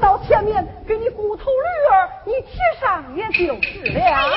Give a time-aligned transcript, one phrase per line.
[0.00, 4.32] 到前面给你骨头驴儿，你骑上也就是了。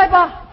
[0.00, 0.49] 来吧。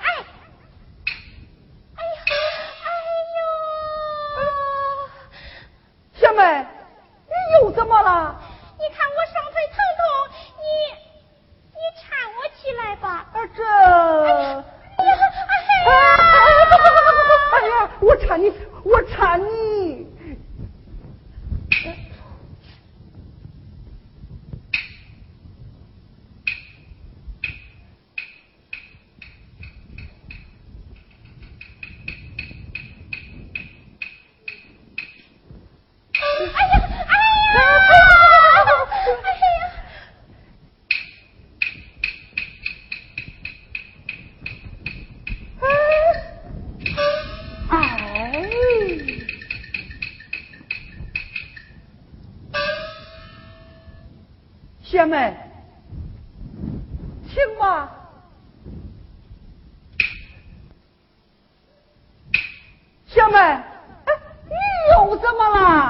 [63.37, 63.63] 哎，
[64.05, 64.13] 哎，
[64.45, 64.55] 你
[64.93, 65.86] 又怎么了？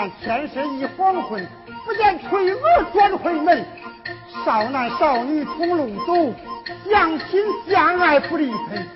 [0.00, 1.46] 看天色已黄昏，
[1.84, 2.58] 不见翠娥
[2.90, 3.62] 转回门，
[4.42, 6.34] 少男少女同路走，
[6.90, 8.88] 相亲相爱不离分。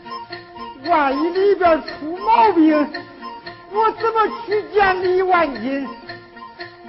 [0.87, 2.91] 万一里边出毛病，
[3.71, 5.87] 我怎么去见李万金？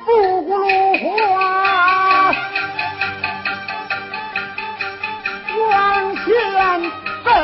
[0.05, 2.31] 不咕噜花
[5.60, 6.25] 往前
[7.25, 7.36] 奔。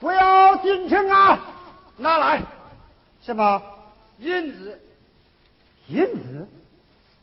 [0.00, 1.40] 不要进城啊！
[1.98, 2.42] 拿来
[3.22, 3.62] 什么
[4.18, 4.78] 银子，
[5.88, 6.46] 银子？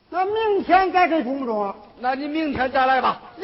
[0.10, 1.76] 那明天再给中不中啊？
[2.00, 3.22] 那你明天再来吧。
[3.38, 3.44] 你，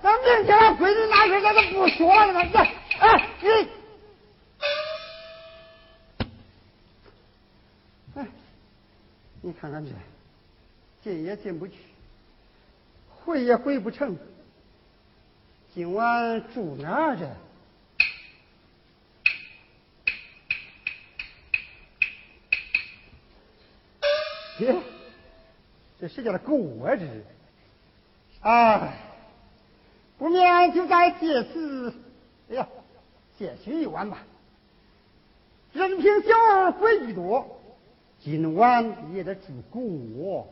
[0.00, 2.60] 那明天俺闺女那事咱都不说了，那
[3.00, 3.48] 哎你，
[8.14, 8.26] 哎，
[9.40, 9.90] 你看看这，
[11.02, 11.74] 进也进不去，
[13.10, 14.16] 回也回不成，
[15.74, 17.28] 今晚住哪儿这？
[26.00, 26.96] 这谁家的狗啊？
[26.96, 27.24] 这是！
[28.40, 28.98] 哎，
[30.18, 31.94] 不免就在借此，
[32.50, 32.68] 哎呀，
[33.38, 34.18] 借取一晚吧。
[35.72, 37.60] 任凭小儿规矩多，
[38.20, 40.48] 今晚也得住狗窝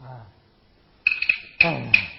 [0.00, 0.26] 啊！
[1.60, 2.12] 哎。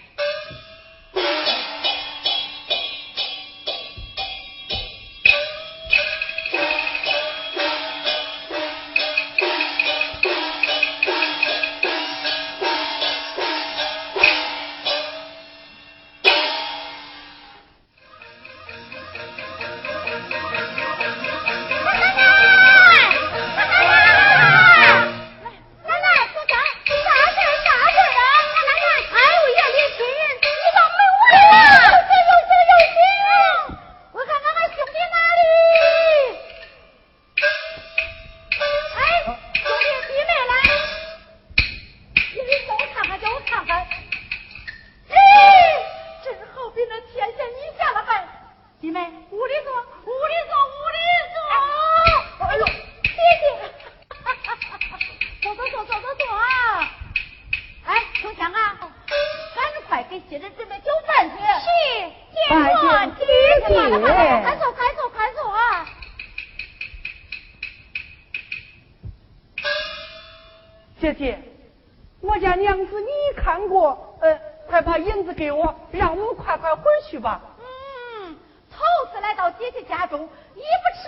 [72.22, 73.08] 我家娘子你
[73.42, 77.42] 看过，呃，快把银子给我，让我们快快回去吧。
[77.60, 78.36] 嗯，
[78.72, 81.08] 头次来到姐姐家中，一不吃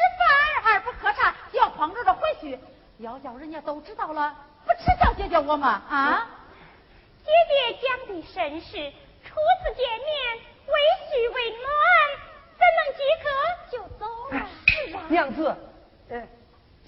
[0.64, 2.60] 饭，二不喝茶，就要慌着的回去。
[3.00, 4.36] 要叫人家都知道了，
[4.66, 5.82] 不耻笑姐姐我吗？
[5.90, 6.28] 啊？
[7.26, 10.38] 姐姐讲的甚是，初次见面，
[10.68, 10.74] 为
[11.10, 11.70] 虚为暖，
[12.58, 13.28] 怎能即刻
[13.72, 14.48] 就走了？
[14.68, 15.56] 是啊，娘子，
[16.12, 16.28] 哎，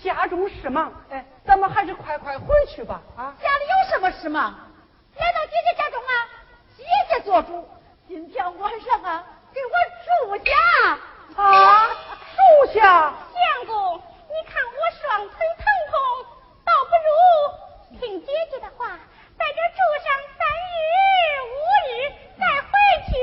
[0.04, 3.02] 家中事忙，哎，咱们还是快快回去吧。
[3.16, 4.52] 啊，家里有什么事忙？
[5.16, 6.28] 来到姐姐家中啊，
[6.76, 7.70] 姐姐做主，
[8.08, 9.72] 今天晚上啊，给我
[10.04, 10.52] 住下
[11.42, 13.14] 啊，住下。
[13.32, 15.94] 相公，你看我双腿疼痛，
[16.66, 18.98] 倒不如听姐姐的话。
[19.38, 20.80] 在这住上三日
[21.48, 21.54] 五
[21.88, 21.90] 日
[22.38, 22.70] 再回
[23.08, 23.14] 去，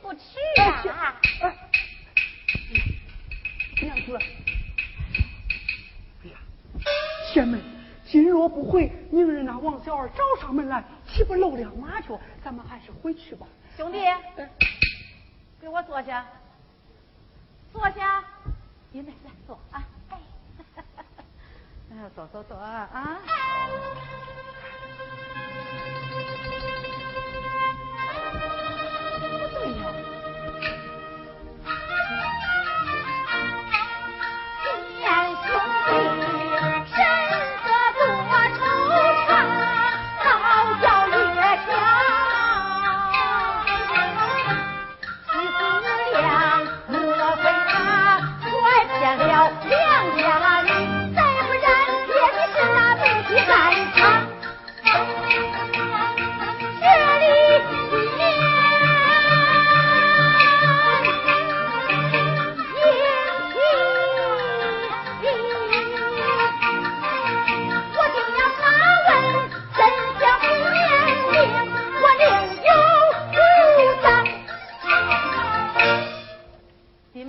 [0.00, 0.20] 不迟
[0.60, 0.62] 啊！
[3.82, 4.18] 娘子，
[7.32, 7.58] 贤妹，
[8.04, 12.20] 今若不回，明日那王小二找上门来，岂不露两马脚？
[12.44, 13.46] 咱们还是回去吧。
[13.74, 13.98] 兄弟，
[15.58, 16.26] 给我坐下，
[17.72, 18.22] 坐下，
[18.92, 19.82] 弟妹来坐啊！
[20.10, 20.18] 哎，
[22.14, 23.18] 坐坐坐啊！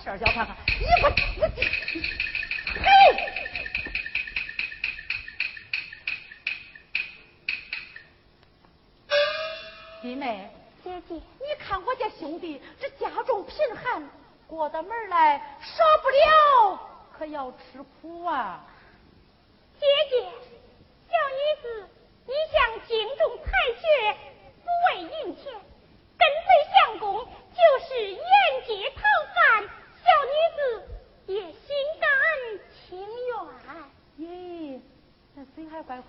[0.00, 1.08] 事叫看看，你我
[1.42, 1.48] 我，
[2.74, 2.84] 嘿，
[10.00, 10.50] 弟妹，
[10.82, 11.22] 姐姐，你
[11.58, 14.08] 看我家兄弟，这家中贫寒，
[14.46, 16.80] 过到门来，少不了，
[17.12, 18.64] 可要吃苦啊。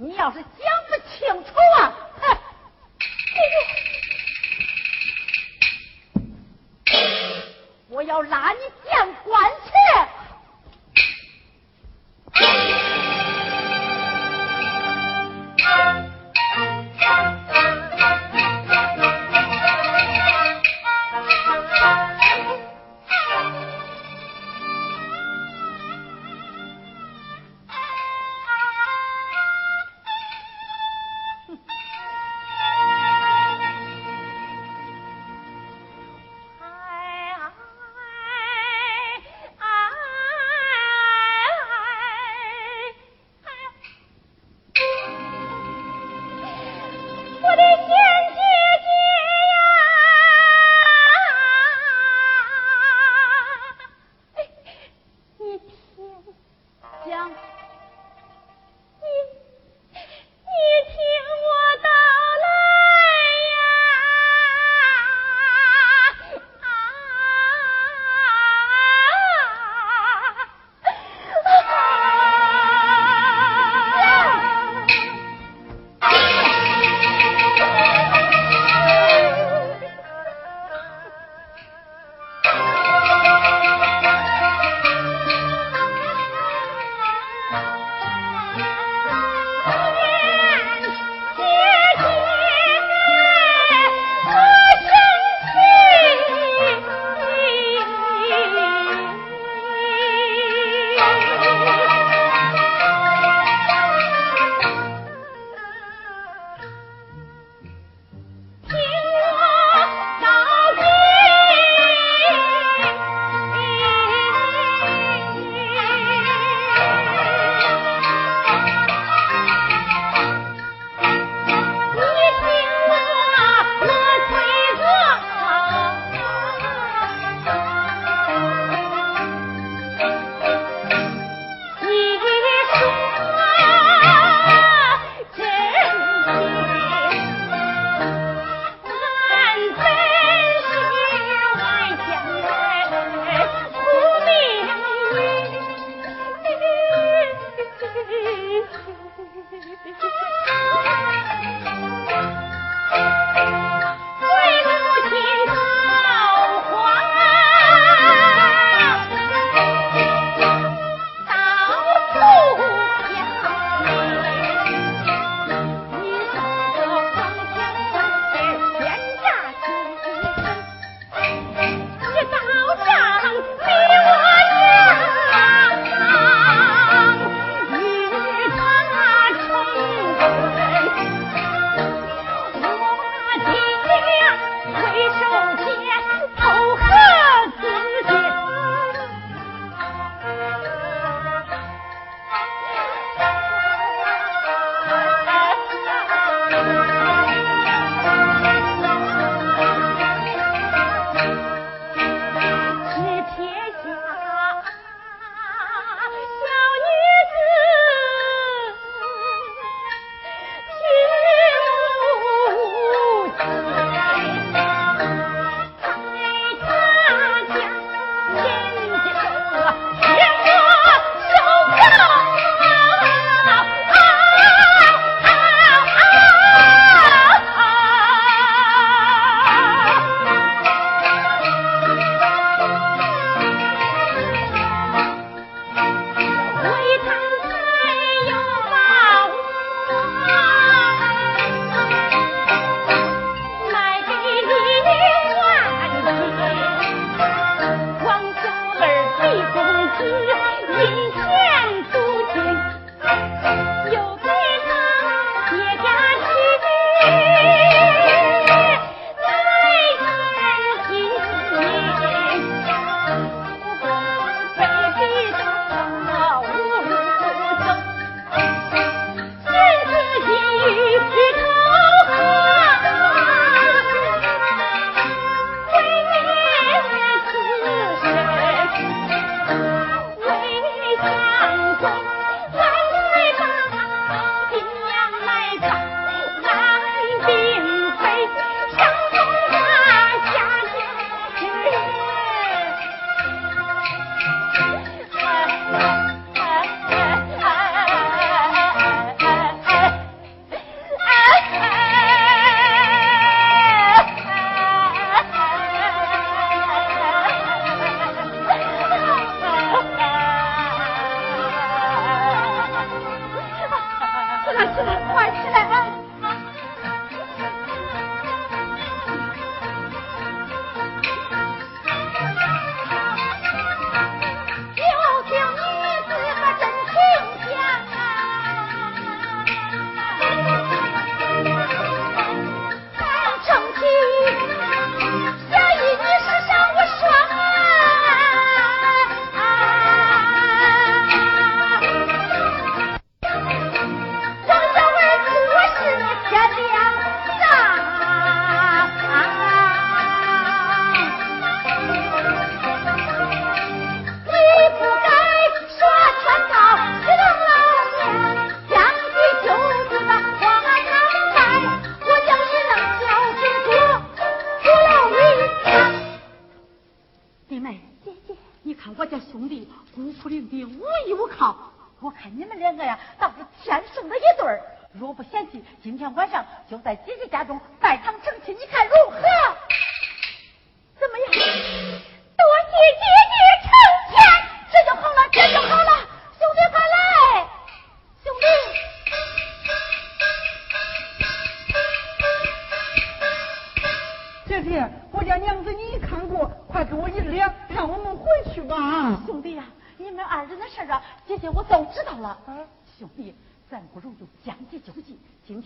[0.00, 0.44] 你要是讲
[0.88, 2.38] 不清楚啊，哼！
[7.88, 9.72] 我要拉你见官去。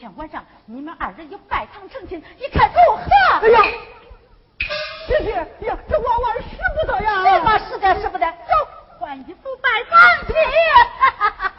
[0.03, 3.05] 天晚上你们二人就拜堂成亲，你看如何？
[3.41, 3.62] 哎呀，
[5.07, 5.31] 姐姐，
[5.65, 7.23] 呀，这娃娃使不得呀！
[7.38, 8.27] 什么使得使不得？
[8.27, 8.53] 走，
[8.99, 10.33] 换衣服拜堂去。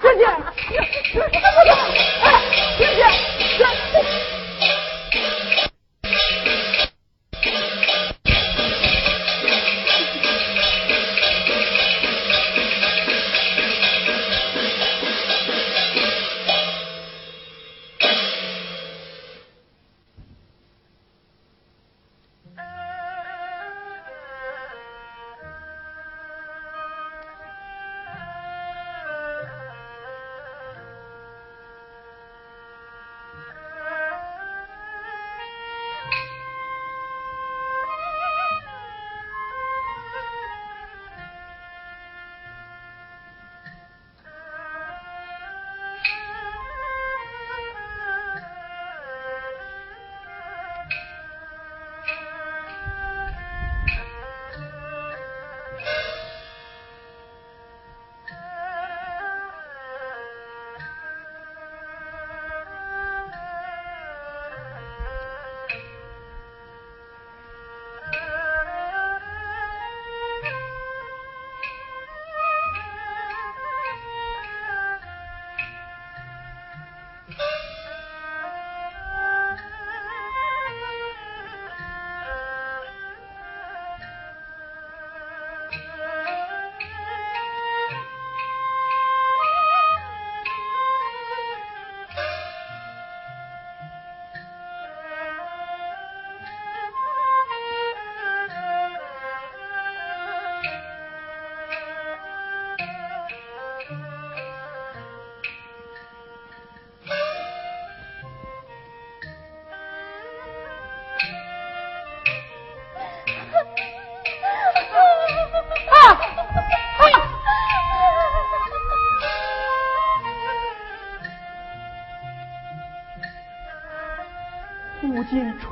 [0.02, 0.28] 姐姐，
[0.72, 0.76] 你
[1.06, 1.72] 使不得，
[2.22, 2.28] 哎，
[2.78, 3.08] 姐姐。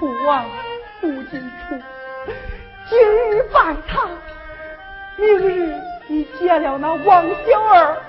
[0.02, 0.44] 楚王，
[1.00, 1.80] 不进出。
[2.90, 4.02] 今日拜他，
[5.16, 8.02] 明日你见了那王小儿，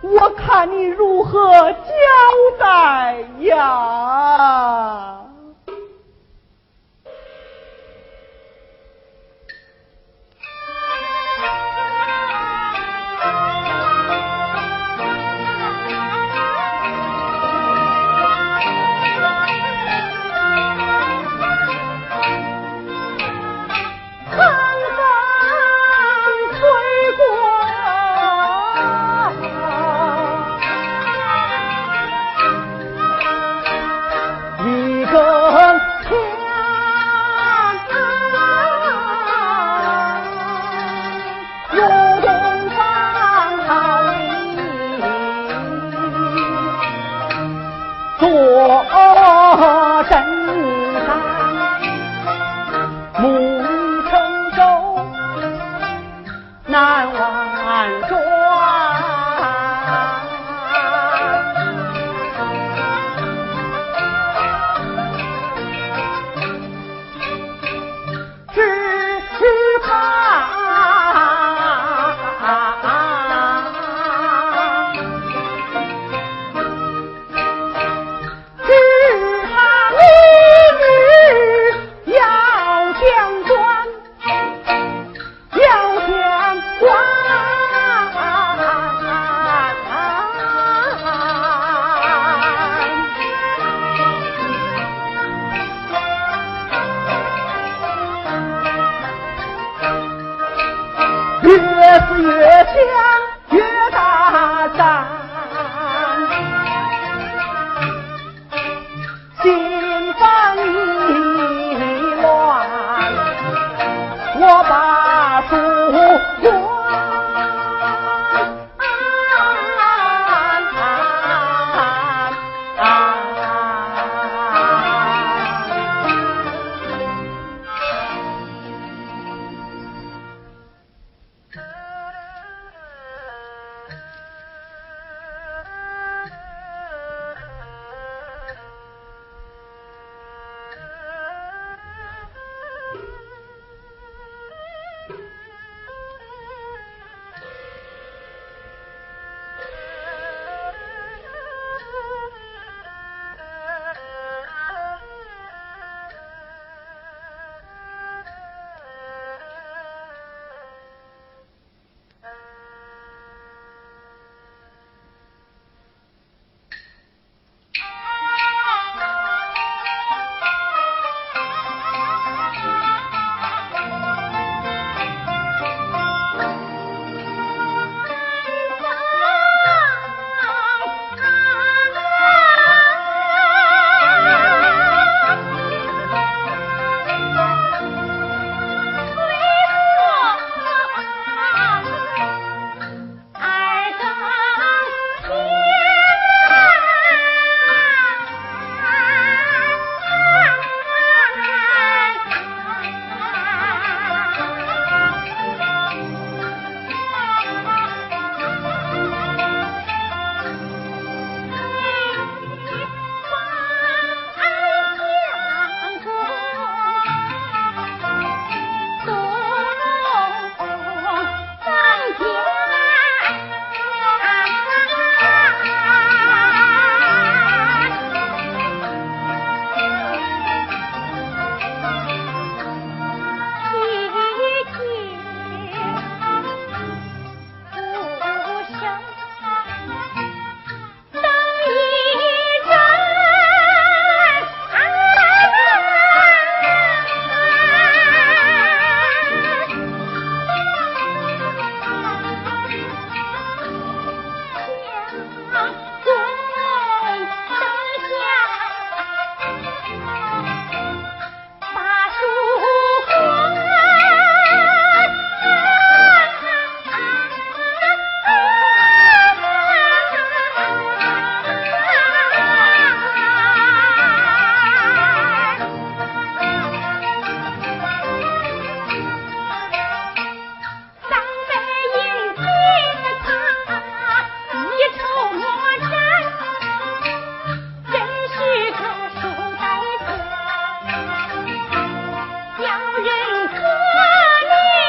[0.00, 1.78] 我看你如何交
[2.58, 5.09] 代呀？